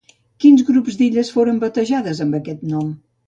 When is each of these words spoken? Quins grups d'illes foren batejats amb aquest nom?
Quins 0.43 0.63
grups 0.69 0.97
d'illes 1.01 1.29
foren 1.35 1.61
batejats 1.65 2.25
amb 2.25 2.39
aquest 2.41 2.65
nom? 2.73 2.91